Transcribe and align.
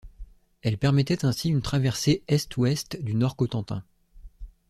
Elle 0.63 0.79
permettait 0.79 1.25
ainsi 1.25 1.49
une 1.49 1.61
traversée 1.61 2.23
est-ouest 2.27 2.99
du 3.03 3.13
Nord 3.13 3.35
Cotentin. 3.35 3.83